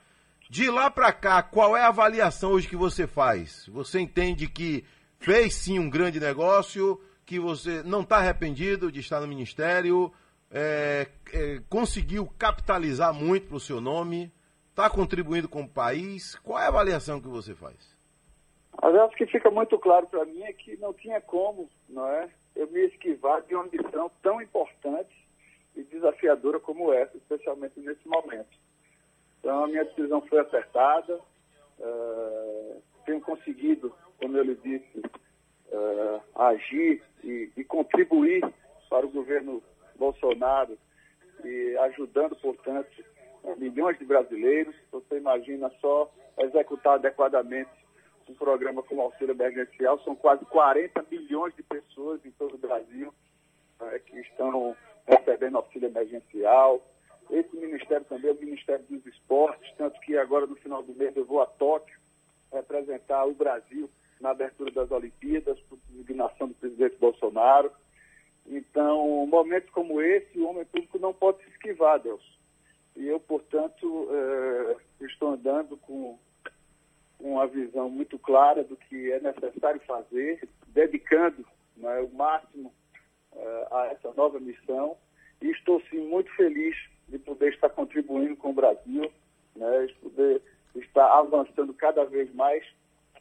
De 0.50 0.70
lá 0.70 0.92
para 0.92 1.12
cá, 1.12 1.42
qual 1.42 1.76
é 1.76 1.82
a 1.82 1.88
avaliação 1.88 2.52
hoje 2.52 2.68
que 2.68 2.76
você 2.76 3.08
faz? 3.08 3.66
Você 3.70 4.00
entende 4.00 4.48
que 4.48 4.86
fez 5.18 5.56
sim 5.56 5.80
um 5.80 5.90
grande 5.90 6.20
negócio? 6.20 7.02
que 7.26 7.40
você 7.40 7.82
não 7.84 8.02
está 8.02 8.18
arrependido 8.18 8.92
de 8.92 9.00
estar 9.00 9.20
no 9.20 9.28
Ministério, 9.28 10.14
é, 10.52 11.10
é, 11.34 11.62
conseguiu 11.68 12.28
capitalizar 12.38 13.14
muito 13.14 13.48
para 13.48 13.58
o 13.58 13.60
seu 13.60 13.82
nome, 13.82 14.32
está 14.70 14.90
contribuindo 14.90 15.50
com 15.50 15.64
o 15.64 15.68
país. 15.68 16.36
Qual 16.44 16.60
é 16.60 16.66
a 16.66 16.68
avaliação 16.68 17.20
que 17.20 17.28
você 17.28 17.56
faz? 17.56 17.95
Mas 18.86 19.16
que 19.16 19.26
fica 19.26 19.50
muito 19.50 19.80
claro 19.80 20.06
para 20.06 20.26
mim 20.26 20.44
é 20.44 20.54
que 20.54 20.78
não 20.78 20.94
tinha 20.94 21.20
como, 21.20 21.68
não 21.90 22.08
é, 22.08 22.30
eu 22.56 22.68
me 22.68 22.86
esquivar 22.86 23.42
de 23.42 23.56
uma 23.56 23.64
missão 23.64 24.12
tão 24.22 24.40
importante 24.40 25.28
e 25.76 25.82
desafiadora 25.82 26.60
como 26.60 26.94
essa, 26.94 27.18
especialmente 27.18 27.80
nesse 27.80 28.08
momento. 28.08 28.56
Então 29.40 29.64
a 29.64 29.68
minha 29.68 29.86
decisão 29.86 30.22
foi 30.22 30.40
acertada, 30.40 31.20
uh, 31.80 32.82
tenho 33.08 33.20
conseguido, 33.22 33.92
como 34.20 34.38
eu 34.38 34.44
lhe 34.44 34.56
disse, 34.56 35.00
uh, 35.00 36.22
agir 36.36 37.02
e, 37.24 37.52
e, 37.58 37.64
contribuir 37.64 38.48
para 38.88 39.04
o 39.04 39.10
governo 39.10 39.64
Bolsonaro 39.96 40.78
e 41.44 41.76
ajudando, 41.80 42.36
portanto, 42.36 43.04
milhões 43.58 43.98
de 43.98 44.06
brasileiros. 44.06 44.76
Você 44.92 45.18
imagina 45.18 45.72
só 45.82 46.08
executar 46.38 46.94
adequadamente 46.94 47.85
um 48.30 48.34
programa 48.36 48.82
como 48.84 49.02
auxílio 49.02 49.34
emergencial, 49.34 50.00
são 50.04 50.16
quase 50.16 50.44
40 50.46 51.06
milhões 51.10 51.56
de 51.56 51.64
pessoas 51.64 52.24
em 52.26 52.32
todo 52.32 52.56
o 52.56 52.58
Brasil 52.58 53.14
né, 53.80 54.00
que 54.00 54.20
estão 54.20 54.76
recebendo 55.06 55.58
auxílio 55.58 55.90
emergencial. 55.90 56.82
Esse 57.30 57.56
ministério 57.56 58.06
também 58.06 58.30
é 58.30 58.34
o 58.34 58.40
Ministério 58.40 58.86
dos 58.90 59.06
Esportes, 59.06 59.74
tanto 59.78 60.00
que 60.02 60.18
agora 60.18 60.46
no 60.46 60.56
final 60.56 60.84
do 60.84 60.94
mês 60.94 61.16
eu 61.16 61.26
vou 61.26 61.42
a 61.42 61.46
Tóquio 61.46 61.98
representar 62.52 63.26
o 63.26 63.34
Brasil 63.34 63.90
na 64.20 64.32
abertura 64.32 64.72
das 64.72 64.90
Olimpíadas, 64.92 65.60
por 65.62 65.78
designação 65.90 66.48
do 66.48 66.54
presidente 66.56 66.96
Bolsonaro. 66.98 67.72
Então, 68.48 69.26
momentos 69.26 69.70
como 69.72 70.02
esse, 70.02 70.40
o 70.40 70.48
homem 70.48 70.66
público 70.66 71.00
não 71.00 71.14
pode 71.14 71.44
se 71.44 71.50
esquivar, 71.50 72.00
Deus. 72.00 72.24
E 72.96 73.08
eu, 73.08 73.20
portanto, 73.20 74.08
eh, 74.10 74.78
estou 75.02 75.34
andando 75.34 75.76
com 75.78 76.18
uma 77.32 77.48
visão 77.48 77.90
muito 77.90 78.18
clara 78.20 78.64
do 78.64 78.78
que 78.78 79.12
é 79.12 79.20
necessário 79.20 79.82
fazer, 79.82 80.48
dedicando 80.68 81.46
né, 81.78 82.00
o 82.02 82.16
máximo 82.16 82.74
eh, 83.36 83.68
a 83.72 83.86
essa 83.88 84.14
nova 84.14 84.40
missão. 84.40 84.98
E 85.42 85.50
estou, 85.52 85.82
sim, 85.90 86.08
muito 86.08 86.34
feliz 86.36 86.76
de 87.08 87.20
poder 87.20 87.54
estar 87.54 87.70
contribuindo 87.70 88.36
com 88.38 88.52
o 88.52 88.54
Brasil, 88.54 89.12
né, 89.56 89.86
de 89.86 89.94
poder 89.96 90.42
está 90.76 91.20
avançando 91.20 91.74
cada 91.74 92.04
vez 92.06 92.34
mais 92.34 92.64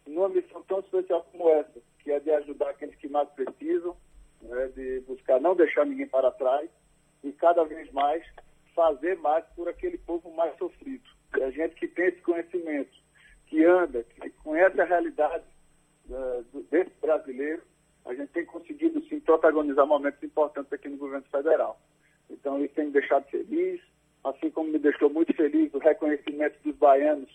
numa 0.06 0.28
missão 0.28 0.62
tão 0.62 0.80
especial 0.80 1.26
como 1.30 1.48
essa, 1.50 1.80
que 2.00 2.10
é 2.10 2.20
de 2.20 2.30
ajudar 2.30 2.70
aqueles 2.70 2.94
que 2.96 3.08
mais 3.08 3.28
precisam, 3.30 3.96
né, 4.42 4.68
de 4.74 5.00
buscar 5.06 5.40
não 5.40 5.54
deixar 5.54 5.86
ninguém 5.86 6.06
para 6.06 6.30
trás 6.30 6.68
e 7.22 7.32
cada 7.32 7.64
vez 7.64 7.90
mais 7.92 8.24
fazer 8.74 9.16
mais 9.18 9.44
por 9.56 9.68
aquele 9.68 9.96
povo 9.98 10.30
mais 10.32 10.56
sofrido. 10.58 11.04
A 11.32 11.50
gente 11.50 11.74
que 11.76 11.88
tem 11.88 12.06
esse 12.06 12.20
conhecimento, 12.20 12.92
que 13.54 13.64
anda, 13.64 14.02
que 14.02 14.30
conhece 14.42 14.80
a 14.80 14.84
realidade 14.84 15.44
uh, 16.10 16.60
desse 16.72 16.90
brasileiro, 17.00 17.62
a 18.04 18.12
gente 18.12 18.32
tem 18.32 18.44
conseguido 18.44 19.00
sim 19.04 19.20
protagonizar 19.20 19.86
momentos 19.86 20.20
importantes 20.24 20.72
aqui 20.72 20.88
no 20.88 20.96
governo 20.96 21.24
federal. 21.30 21.80
Então 22.28 22.62
isso 22.64 22.74
tem 22.74 22.86
me 22.86 22.90
deixado 22.90 23.24
feliz, 23.26 23.80
assim 24.24 24.50
como 24.50 24.72
me 24.72 24.78
deixou 24.80 25.08
muito 25.08 25.32
feliz 25.34 25.72
o 25.72 25.78
reconhecimento 25.78 26.58
dos 26.64 26.74
baianos 26.74 27.30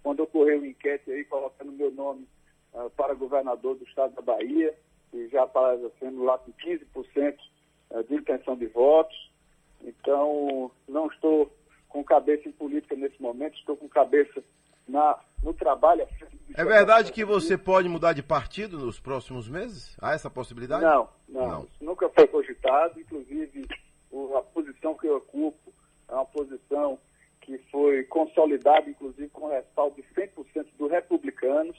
quando 0.00 0.22
ocorreu 0.22 0.60
o 0.60 0.66
enquete 0.66 1.10
aí 1.10 1.24
colocando 1.24 1.72
meu 1.72 1.90
nome 1.90 2.24
uh, 2.72 2.88
para 2.90 3.14
governador 3.14 3.74
do 3.74 3.84
estado 3.84 4.14
da 4.14 4.22
Bahia, 4.22 4.72
e 5.12 5.26
já 5.26 5.42
aparecendo 5.42 6.22
lá 6.22 6.38
com 6.38 6.52
15% 6.52 7.36
uh, 7.90 8.04
de 8.04 8.14
intenção 8.14 8.56
de 8.56 8.66
votos. 8.66 9.28
Então, 9.82 10.70
não 10.88 11.08
estou 11.08 11.52
com 11.88 12.04
cabeça 12.04 12.48
em 12.48 12.52
política 12.52 12.94
nesse 12.94 13.20
momento, 13.20 13.58
estou 13.58 13.76
com 13.76 13.88
cabeça 13.88 14.40
na, 14.88 15.18
no 15.42 15.52
trabalho. 15.52 16.06
É 16.54 16.64
verdade 16.64 17.12
que 17.12 17.24
você 17.24 17.56
pode 17.56 17.88
mudar 17.88 18.12
de 18.12 18.22
partido 18.22 18.78
nos 18.78 18.98
próximos 18.98 19.48
meses? 19.48 19.96
Há 20.00 20.12
essa 20.12 20.30
possibilidade? 20.30 20.82
Não, 20.82 21.08
não. 21.28 21.46
não. 21.46 21.64
Isso 21.64 21.84
nunca 21.84 22.08
foi 22.08 22.26
cogitado. 22.26 22.98
Inclusive, 22.98 23.66
a 24.36 24.42
posição 24.42 24.96
que 24.96 25.06
eu 25.06 25.16
ocupo 25.16 25.72
é 26.08 26.14
uma 26.14 26.24
posição 26.24 26.98
que 27.40 27.58
foi 27.70 28.04
consolidada, 28.04 28.88
inclusive, 28.88 29.28
com 29.30 29.48
respaldo 29.48 29.96
de 29.96 30.02
100% 30.14 30.66
dos 30.78 30.90
republicanos, 30.90 31.76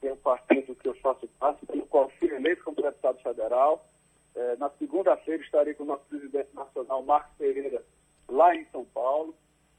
que 0.00 0.08
é 0.08 0.12
o 0.12 0.16
partido 0.16 0.74
que 0.74 0.88
eu 0.88 0.94
faço 0.96 1.26
parte, 1.38 1.64
pelo 1.66 1.86
qual 1.86 2.10
fui 2.18 2.30
eleito 2.30 2.64
como 2.64 2.76
deputado 2.76 3.18
federal. 3.22 3.86
É, 4.34 4.56
na 4.56 4.70
segunda-feira 4.78 5.42
estarei 5.42 5.74
com 5.74 5.84
o 5.84 5.86
nosso 5.86 6.04
presidente 6.04 6.50
nacional, 6.54 7.02
Marcos 7.02 7.32
Pereira, 7.38 7.82
lá 8.28 8.54
em 8.54 8.64
São 8.66 8.84
Paulo. 8.84 9.34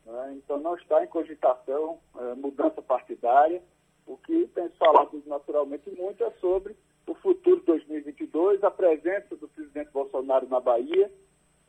Né? 0.09 0.33
Então 0.37 0.59
não 0.59 0.75
está 0.75 1.03
em 1.03 1.07
cogitação 1.07 1.99
é, 2.17 2.35
mudança 2.35 2.81
partidária. 2.81 3.61
O 4.05 4.17
que 4.17 4.47
tem 4.47 4.69
falado 4.69 5.21
naturalmente 5.27 5.89
muito 5.91 6.23
é 6.23 6.31
sobre 6.41 6.75
o 7.05 7.13
futuro 7.15 7.59
de 7.59 7.65
2022, 7.65 8.63
a 8.63 8.71
presença 8.71 9.35
do 9.35 9.47
presidente 9.47 9.91
Bolsonaro 9.91 10.47
na 10.47 10.59
Bahia, 10.59 11.11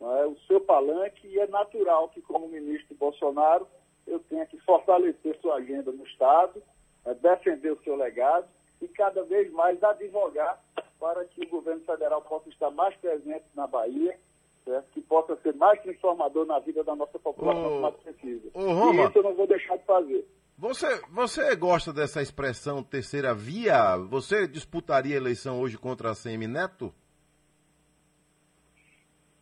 é? 0.00 0.26
o 0.26 0.36
seu 0.46 0.60
palanque, 0.60 1.26
e 1.26 1.38
é 1.38 1.46
natural 1.46 2.08
que, 2.10 2.20
como 2.20 2.48
ministro 2.48 2.94
Bolsonaro, 2.94 3.66
eu 4.06 4.18
tenha 4.20 4.46
que 4.46 4.58
fortalecer 4.60 5.38
sua 5.40 5.56
agenda 5.56 5.92
no 5.92 6.04
Estado, 6.06 6.62
é, 7.04 7.14
defender 7.14 7.72
o 7.72 7.82
seu 7.82 7.96
legado 7.96 8.48
e 8.80 8.88
cada 8.88 9.22
vez 9.24 9.50
mais 9.52 9.82
advogar 9.82 10.62
para 10.98 11.24
que 11.24 11.42
o 11.42 11.48
governo 11.48 11.82
federal 11.82 12.20
possa 12.22 12.48
estar 12.48 12.70
mais 12.70 12.94
presente 12.96 13.44
na 13.54 13.66
Bahia, 13.66 14.18
certo? 14.70 14.90
que 14.92 15.00
possa 15.00 15.36
ser 15.42 15.54
mais 15.54 15.80
transformador 15.82 16.46
na 16.46 16.60
vida 16.60 16.84
da 16.84 16.94
nossa 16.94 17.18
população 17.18 17.78
oh, 17.78 17.80
mais 17.80 17.96
precisa. 17.96 18.48
Oh, 18.54 18.72
Roma, 18.72 19.02
e 19.02 19.08
isso 19.08 19.18
eu 19.18 19.22
não 19.24 19.34
vou 19.34 19.46
deixar 19.46 19.76
de 19.76 19.84
fazer. 19.84 20.26
Você, 20.56 21.00
você 21.10 21.56
gosta 21.56 21.92
dessa 21.92 22.22
expressão 22.22 22.82
terceira 22.82 23.34
via? 23.34 23.96
Você 23.96 24.46
disputaria 24.46 25.14
a 25.14 25.16
eleição 25.16 25.60
hoje 25.60 25.76
contra 25.78 26.10
a 26.10 26.14
CM 26.14 26.46
Neto? 26.46 26.94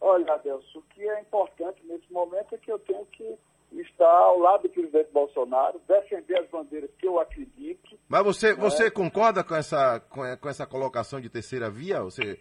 Olha, 0.00 0.34
Adelson, 0.34 0.78
o 0.78 0.82
que 0.82 1.02
é 1.02 1.20
importante 1.20 1.84
nesse 1.84 2.10
momento 2.12 2.54
é 2.54 2.58
que 2.58 2.70
eu 2.70 2.78
tenho 2.78 3.04
que 3.06 3.36
estar 3.72 4.08
ao 4.08 4.38
lado 4.38 4.62
do 4.62 4.70
presidente 4.70 5.10
Bolsonaro, 5.12 5.80
defender 5.86 6.38
as 6.38 6.48
bandeiras 6.48 6.90
que 6.96 7.06
eu 7.06 7.18
acredito. 7.20 7.98
Mas 8.08 8.24
você, 8.24 8.54
né? 8.54 8.54
você 8.54 8.90
concorda 8.90 9.42
com 9.44 9.54
essa, 9.54 10.00
com, 10.00 10.24
essa 10.48 10.66
colocação 10.66 11.20
de 11.20 11.28
terceira 11.28 11.68
via? 11.68 12.00
Você, 12.00 12.40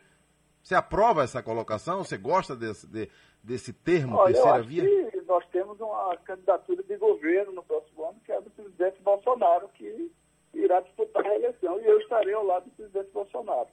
você 0.67 0.75
aprova 0.75 1.23
essa 1.23 1.41
colocação? 1.41 2.03
Você 2.03 2.17
gosta 2.17 2.53
desse, 2.53 2.85
de, 2.87 3.09
desse 3.41 3.71
termo, 3.71 4.17
Olha, 4.17 4.33
terceira 4.33 4.61
via? 4.61 4.83
Nós 5.25 5.45
temos 5.47 5.79
uma 5.79 6.17
candidatura 6.25 6.83
de 6.83 6.97
governo 6.97 7.53
no 7.53 7.63
próximo 7.63 8.03
ano, 8.03 8.19
que 8.25 8.33
é 8.33 8.41
do 8.41 8.49
presidente 8.49 9.01
Bolsonaro, 9.01 9.69
que 9.69 10.11
irá 10.53 10.81
disputar 10.81 11.25
a 11.25 11.35
eleição, 11.35 11.79
e 11.79 11.85
eu 11.85 11.97
estarei 11.99 12.33
ao 12.33 12.45
lado 12.45 12.65
do 12.65 12.71
presidente 12.71 13.09
Bolsonaro. 13.13 13.69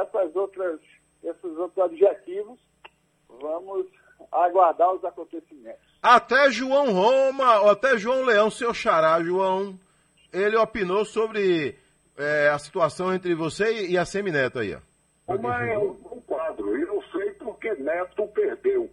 Essas 0.00 0.34
outras, 0.34 0.80
esses 1.22 1.58
outros 1.58 1.78
adjetivos, 1.84 2.58
vamos 3.28 3.86
aguardar 4.32 4.94
os 4.94 5.04
acontecimentos. 5.04 5.84
Até 6.00 6.50
João 6.50 6.90
Roma, 6.90 7.70
até 7.70 7.98
João 7.98 8.22
Leão, 8.22 8.50
seu 8.50 8.72
xará, 8.72 9.22
João, 9.22 9.78
ele 10.32 10.56
opinou 10.56 11.04
sobre 11.04 11.76
é, 12.16 12.48
a 12.48 12.58
situação 12.58 13.12
entre 13.12 13.34
você 13.34 13.88
e 13.88 13.98
a 13.98 14.06
Semineto 14.06 14.58
aí. 14.58 14.74
Ó. 14.74 14.95
Mas 15.28 15.68
é 15.68 15.78
um, 15.78 15.90
um 15.90 16.20
quadro, 16.20 16.76
eu 16.78 17.02
sei 17.10 17.32
porque 17.32 17.74
Neto 17.74 18.28
perdeu. 18.28 18.88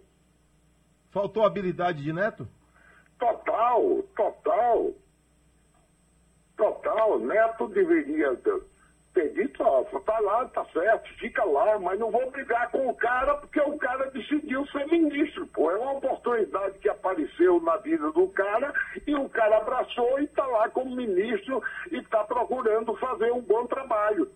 Faltou 1.12 1.46
habilidade 1.46 2.02
de 2.02 2.12
Neto? 2.12 2.48
Total, 3.20 4.04
total. 4.16 4.92
Total. 6.58 7.20
Neto 7.20 7.68
deveria 7.68 8.36
ter 9.14 9.32
dito, 9.34 9.62
ó, 9.62 9.84
tá 9.84 10.20
lá, 10.20 10.46
tá 10.46 10.66
certo, 10.74 11.08
fica 11.20 11.44
lá, 11.46 11.78
mas 11.78 12.00
não 12.00 12.10
vou 12.10 12.32
brigar 12.32 12.72
com 12.72 12.90
o 12.90 12.96
cara 12.96 13.36
porque 13.36 13.62
o 13.62 13.78
cara 13.78 14.10
decidiu 14.10 14.66
ser 14.68 14.88
ministro, 14.88 15.46
pô. 15.48 15.70
É 15.70 15.78
uma 15.78 15.94
oportunidade 15.94 16.80
que 16.80 16.90
apareceu 16.90 17.62
na 17.62 17.78
vida 17.78 18.12
do 18.12 18.28
cara 18.30 18.74
e 19.06 19.14
o 19.14 19.30
cara 19.30 19.58
abraçou 19.58 20.20
e 20.20 20.28
tá 20.28 20.46
lá 20.48 20.68
como 20.70 20.96
ministro 20.96 21.62
e 21.92 22.02
tá 22.04 22.24
procurando 22.24 22.96
fazer 22.98 23.32
um 23.32 23.42
bom 23.42 23.68
trabalho. 23.68 24.32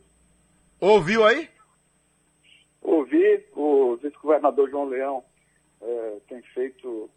Ouviu 0.79 1.25
aí? 1.25 1.49
Ouvi, 2.87 3.45
o 3.53 3.97
vice-governador 3.97 4.69
João 4.69 4.85
Leão 4.85 5.21
é, 5.81 6.17
tem 6.29 6.41
feito 6.53 7.09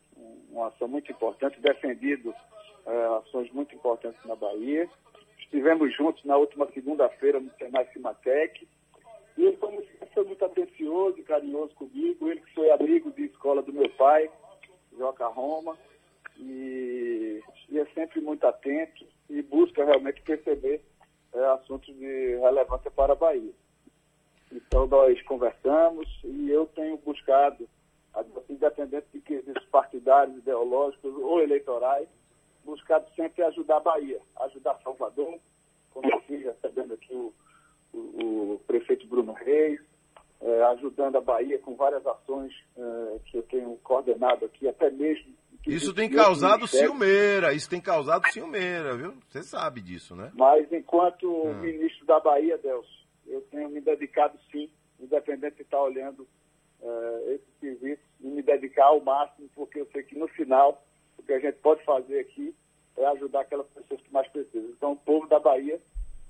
uma 0.50 0.66
ação 0.66 0.88
muito 0.88 1.12
importante, 1.12 1.61
defendido 1.61 2.35
é, 2.85 3.06
ações 3.18 3.52
muito 3.52 3.72
importantes 3.72 4.20
na 4.24 4.35
Bahia. 4.35 4.90
Estivemos 5.38 5.96
juntos 5.96 6.24
na 6.24 6.37
última 6.37 6.66
segunda-feira 6.72 7.38
no 7.38 7.52
Senai 7.56 7.87
Cimatec. 7.92 8.66
E 9.38 9.44
ele 9.44 9.56
foi 10.12 10.24
muito 10.24 10.44
atencioso 10.44 11.20
e 11.20 11.22
carinhoso 11.22 11.72
comigo. 11.76 12.28
Ele 12.28 12.40
que 12.40 12.52
foi 12.52 12.68
amigo 12.72 13.12
de 13.12 13.26
escola 13.26 13.62
do 13.62 13.72
meu 13.72 13.88
pai, 13.90 14.28
Joca 14.98 15.28
Roma. 15.28 15.78
E, 16.37 17.40
e 17.68 17.78
é 17.78 17.87
sempre 17.94 18.20
muito 18.20 18.44
atento 18.44 19.06
e 19.28 19.40
busca 19.40 19.85
realmente 19.85 20.20
perceber 20.22 20.83
é, 21.33 21.44
assuntos 21.44 21.94
de 21.94 22.38
relevância 22.40 22.90
para 22.90 23.12
a 23.12 23.16
Bahia. 23.16 23.52
Então 24.70 24.87
nós 24.87 25.20
conversamos 25.22 26.09
e 26.22 26.48
eu 26.48 26.64
tenho 26.66 26.96
buscado 26.98 27.68
independente 28.48 29.06
de 29.12 29.20
quesitos 29.20 29.64
partidários, 29.66 30.38
ideológicos 30.38 31.12
ou 31.16 31.40
eleitorais, 31.40 32.06
buscado 32.64 33.04
sempre 33.16 33.42
ajudar 33.42 33.78
a 33.78 33.80
Bahia, 33.80 34.20
ajudar 34.42 34.78
Salvador, 34.85 35.40
como 35.90 36.09
eu 36.09 36.20
fiz 36.20 36.44
recebendo 36.44 36.94
aqui 36.94 37.12
o, 37.12 37.35
o, 37.92 38.54
o 38.54 38.62
prefeito 38.64 39.09
Bruno 39.09 39.33
Reis, 39.33 39.80
eh, 40.40 40.62
ajudando 40.74 41.16
a 41.16 41.20
Bahia 41.20 41.59
com 41.59 41.74
várias 41.74 42.06
ações 42.06 42.52
eh, 42.78 43.18
que 43.26 43.38
eu 43.38 43.42
tenho 43.42 43.76
coordenado 43.83 44.44
aqui, 44.44 44.68
até 44.68 44.88
mesmo. 44.88 45.35
Isso 45.66 45.92
tem 45.92 46.09
causado 46.09 46.68
ciumeira, 46.68 47.52
isso 47.52 47.68
tem 47.68 47.80
causado 47.80 48.28
ciumeira, 48.28 48.96
viu? 48.96 49.14
Você 49.28 49.42
sabe 49.42 49.80
disso, 49.80 50.14
né? 50.14 50.30
Mas 50.35 50.72
enquanto 50.72 51.28
hum. 51.28 51.54
ministro 51.61 52.06
da 52.06 52.20
Bahia, 52.20 52.56
Deus, 52.56 52.87
eu 53.30 53.40
tenho 53.42 53.68
me 53.68 53.80
dedicado 53.80 54.38
sim, 54.50 54.70
independente 54.98 55.56
de 55.56 55.62
estar 55.62 55.80
olhando 55.80 56.26
uh, 56.80 57.30
esse 57.30 57.46
serviço 57.60 58.02
e 58.20 58.26
me 58.26 58.42
dedicar 58.42 58.86
ao 58.86 59.00
máximo, 59.00 59.48
porque 59.54 59.80
eu 59.80 59.86
sei 59.92 60.02
que 60.02 60.18
no 60.18 60.28
final 60.28 60.84
o 61.18 61.22
que 61.22 61.32
a 61.32 61.38
gente 61.38 61.58
pode 61.58 61.84
fazer 61.84 62.18
aqui 62.18 62.54
é 62.96 63.06
ajudar 63.06 63.42
aquelas 63.42 63.66
pessoas 63.68 64.00
que 64.00 64.12
mais 64.12 64.28
precisam. 64.28 64.70
Então 64.70 64.92
o 64.92 64.96
povo 64.96 65.26
da 65.28 65.38
Bahia 65.38 65.80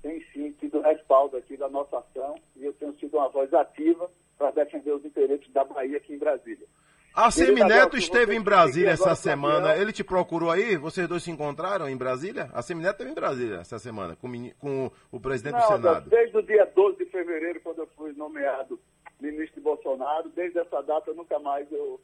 tem 0.01 0.23
sim 0.31 0.51
tido 0.53 0.81
respaldo 0.81 1.37
aqui 1.37 1.57
da 1.57 1.69
nossa 1.69 1.97
ação 1.99 2.35
e 2.55 2.65
eu 2.65 2.73
tenho 2.73 2.97
sido 2.99 3.17
uma 3.17 3.29
voz 3.29 3.53
ativa 3.53 4.09
para 4.37 4.51
defender 4.51 4.91
os 4.91 5.05
interesses 5.05 5.51
da 5.51 5.63
Bahia 5.63 5.97
aqui 5.97 6.13
em 6.13 6.17
Brasília. 6.17 6.67
A 7.13 7.29
Semineto 7.29 7.97
esteve 7.97 8.35
em 8.35 8.41
Brasília 8.41 8.91
essa 8.91 9.15
semana. 9.15 9.75
Ele 9.75 9.91
te 9.91 10.03
procurou 10.03 10.49
aí? 10.49 10.77
Vocês 10.77 11.07
dois 11.07 11.23
se 11.23 11.31
encontraram 11.31 11.89
em 11.89 11.97
Brasília? 11.97 12.49
A 12.53 12.61
Semineto 12.61 12.93
esteve 12.93 13.11
em 13.11 13.15
Brasília 13.15 13.57
essa 13.57 13.77
semana 13.77 14.15
com, 14.15 14.31
com 14.59 14.91
o 15.11 15.19
presidente 15.19 15.53
Não, 15.53 15.61
do 15.61 15.67
Senado. 15.67 16.09
Desde 16.09 16.37
o 16.37 16.41
dia 16.41 16.65
12 16.65 16.97
de 16.97 17.05
fevereiro, 17.05 17.59
quando 17.61 17.79
eu 17.79 17.87
fui 17.95 18.13
nomeado 18.13 18.79
ministro 19.21 19.61
Bolsonaro. 19.61 20.29
Desde 20.29 20.59
essa 20.59 20.81
data, 20.81 21.13
nunca 21.13 21.39
mais 21.39 21.71
eu 21.71 22.01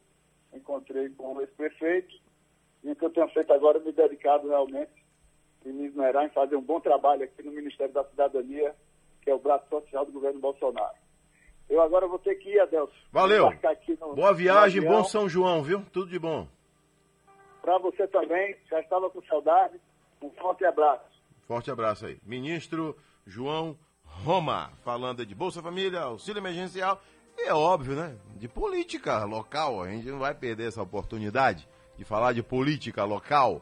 encontrei 0.53 1.09
com 1.09 1.41
esse 1.41 1.51
prefeito. 1.53 2.15
E 2.83 2.91
o 2.91 2.95
que 2.95 3.03
eu 3.03 3.09
tenho 3.09 3.27
feito 3.29 3.51
agora 3.51 3.79
é 3.79 3.81
me 3.81 3.91
dedicado 3.91 4.47
realmente 4.47 4.91
em 5.65 5.73
me 5.73 5.87
esmerar 5.87 6.25
em 6.25 6.29
fazer 6.29 6.55
um 6.55 6.61
bom 6.61 6.79
trabalho 6.79 7.23
aqui 7.23 7.43
no 7.43 7.51
Ministério 7.51 7.93
da 7.93 8.03
Cidadania, 8.05 8.73
que 9.21 9.29
é 9.29 9.33
o 9.33 9.39
braço 9.39 9.67
social 9.67 10.05
do 10.05 10.11
governo 10.11 10.39
Bolsonaro. 10.39 10.95
Eu 11.69 11.81
agora 11.81 12.07
vou 12.07 12.19
ter 12.19 12.35
que 12.35 12.49
ir, 12.49 12.59
Adelson. 12.59 12.93
Valeu. 13.11 13.51
No, 13.99 14.15
Boa 14.15 14.33
viagem, 14.33 14.81
bom 14.81 15.03
São 15.03 15.27
João, 15.27 15.61
viu? 15.63 15.83
Tudo 15.91 16.09
de 16.09 16.17
bom. 16.19 16.47
Para 17.61 17.77
você 17.79 18.07
também, 18.07 18.55
já 18.69 18.79
estava 18.79 19.09
com 19.09 19.21
saudade. 19.23 19.79
Um 20.21 20.29
forte 20.31 20.63
abraço. 20.65 21.05
Forte 21.45 21.69
abraço 21.69 22.05
aí. 22.05 22.17
Ministro 22.25 22.95
João 23.25 23.77
Roma, 24.03 24.71
falando 24.83 25.25
de 25.25 25.35
Bolsa 25.35 25.61
Família, 25.61 26.01
auxílio 26.01 26.39
emergencial 26.39 27.01
e 27.37 27.43
é 27.43 27.53
óbvio, 27.53 27.95
né? 27.95 28.17
De 28.35 28.47
política 28.47 29.23
local. 29.25 29.83
A 29.83 29.89
gente 29.89 30.07
não 30.07 30.19
vai 30.19 30.33
perder 30.33 30.69
essa 30.69 30.81
oportunidade 30.81 31.67
de 31.95 32.03
falar 32.03 32.33
de 32.33 32.41
política 32.41 33.03
local 33.03 33.61